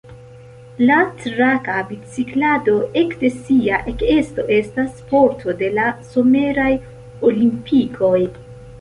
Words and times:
La 0.91 0.95
traka 1.19 1.75
biciklado 1.89 2.75
ekde 3.03 3.31
sia 3.37 3.83
ekesto 3.93 4.49
estas 4.59 4.91
sporto 5.05 5.59
de 5.63 5.73
la 5.79 5.89
Someraj 6.13 6.71
Olimpikoj. 7.31 8.17